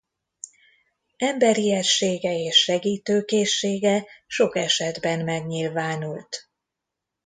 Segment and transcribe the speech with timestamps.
[1.17, 6.49] Emberiessége és segítőkészsége sok esetben megnyilvánult.